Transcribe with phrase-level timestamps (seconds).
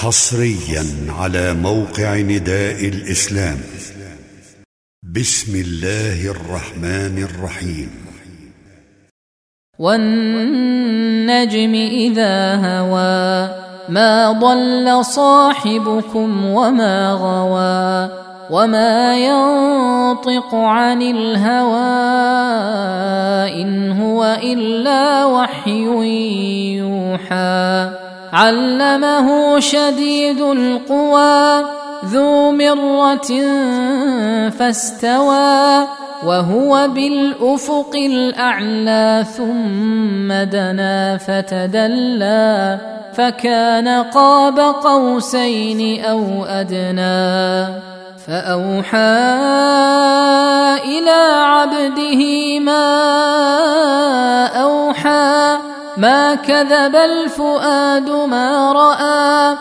[0.00, 3.58] حصريا على موقع نداء الإسلام.
[5.02, 7.90] بسم الله الرحمن الرحيم.
[9.78, 13.48] والنجم إذا هوى
[13.88, 18.10] ما ضل صاحبكم وما غوى
[18.50, 21.92] وما ينطق عن الهوى
[23.62, 25.84] إن هو إلا وحي
[26.76, 28.09] يوحى.
[28.32, 31.64] علمه شديد القوى
[32.04, 33.30] ذو مرة
[34.50, 35.86] فاستوى
[36.26, 42.78] وهو بالأفق الأعلى ثم دنا فتدلى
[43.14, 47.90] فكان قاب قوسين أو أدنى.
[48.26, 48.98] فأوحى
[50.84, 52.22] إلى عبده
[52.58, 52.86] ما
[54.46, 55.59] أوحى
[56.00, 59.56] ما كذب الفؤاد ما رأى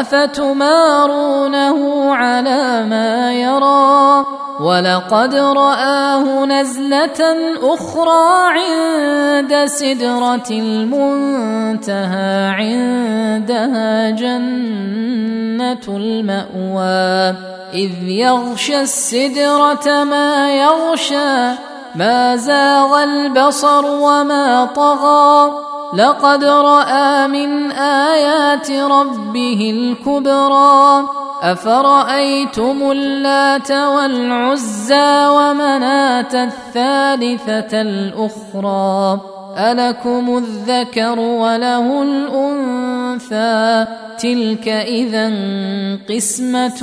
[0.00, 1.78] أفتمارونه
[2.14, 4.24] على ما يرى
[4.60, 17.34] ولقد رآه نزلة أخرى عند سدرة المنتهى عندها جنة المأوى
[17.74, 25.52] إذ يغشى السدرة ما يغشى ما زاغ البصر وما طغى
[25.94, 31.08] لقد رأى من آيات ربه الكبرى
[31.42, 39.20] أفرأيتم اللات والعزى ومناة الثالثة الأخرى
[39.58, 43.86] ألكم الذكر وله الأنثى
[44.18, 45.32] تلك إذا
[46.08, 46.80] قسمة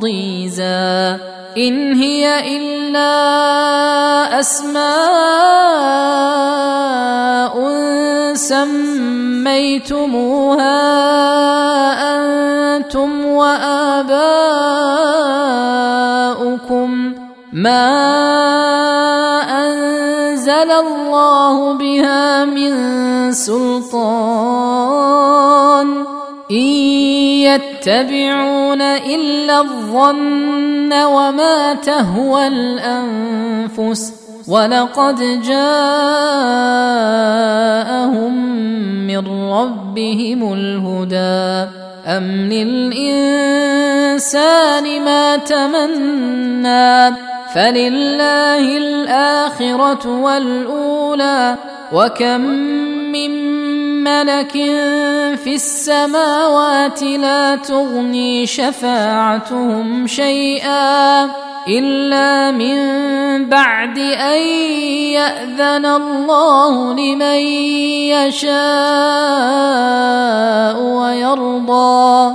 [0.00, 1.16] ضيزى
[1.56, 3.12] إن هي إلا
[4.40, 4.82] أسماء
[9.42, 10.22] سميتموها
[12.16, 14.12] أنتم وآباؤكم
[17.52, 17.88] ما
[19.50, 22.72] أنزل الله بها من
[23.32, 24.72] سلطان
[26.52, 26.58] ان
[27.48, 35.82] يتبعون الا الظن وما تهوى الانفس ولقد جاءهم
[39.06, 41.70] من ربهم الهدى
[42.06, 44.24] ام للانسان
[45.04, 47.16] ما تمنى
[47.54, 51.56] فلله الاخره والاولى
[51.92, 52.40] وكم
[53.12, 53.52] من
[54.02, 54.52] ملك
[55.44, 61.24] في السماوات لا تغني شفاعتهم شيئا
[61.68, 62.76] إلا من
[63.48, 64.38] بعد أن
[65.14, 67.40] يأذن الله لمن
[68.10, 68.52] يشاء
[70.82, 72.34] ويرضى.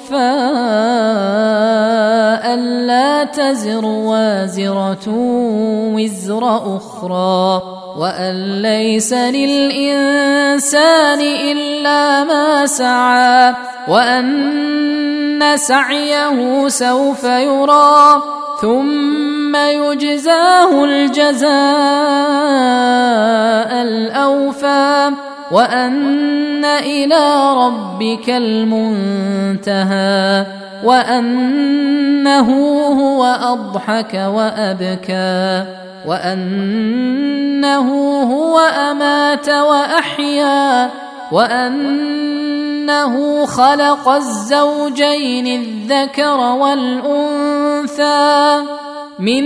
[2.53, 5.07] ألا تزر وازرة
[5.95, 7.61] وزر أخرى
[7.97, 13.53] وأن ليس للإنسان إلا ما سعى
[13.87, 18.21] وأن سعيه سوف يرى
[18.61, 21.51] ثم يجزاه الجزاء
[23.81, 25.11] الأوفى.
[25.51, 30.45] وأن إلى ربك المنتهى
[30.83, 32.49] وأنه
[32.87, 35.65] هو أضحك وأبكى
[36.07, 37.89] وأنه
[38.23, 40.89] هو أمات وأحيا
[41.31, 48.11] وأنه خلق الزوجين الذكر والأنثى
[49.19, 49.43] من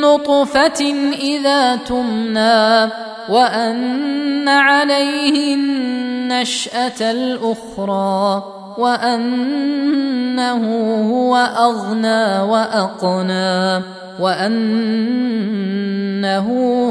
[0.00, 2.90] نطفة إذا تمنى
[3.30, 8.42] وأن عليه النشأة الأخرى
[8.78, 10.64] وأنه
[11.12, 13.82] هو أغنى وأقنى
[14.20, 15.28] وأنه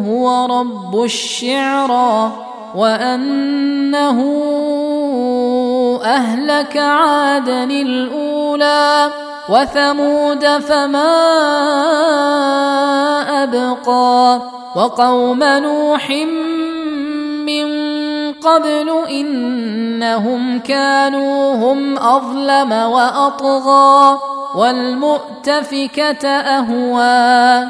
[0.08, 2.32] هو رب الشعرى
[2.76, 4.20] وأنه
[6.04, 9.10] أهلك عادا الأولى
[9.50, 11.14] وثمود فما
[13.44, 14.42] أبقى
[14.76, 16.10] وقوم نوح
[17.46, 17.68] من
[18.34, 24.20] قبل إنهم كانوا هم أظلم وأطغى
[24.56, 27.70] والمؤتفكة أهوى